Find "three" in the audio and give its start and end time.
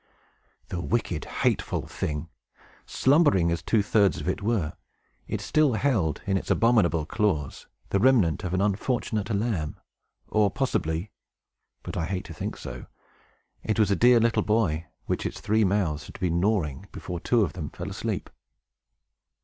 15.39-15.63